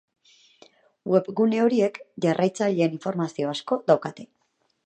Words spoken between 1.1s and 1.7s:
Webgune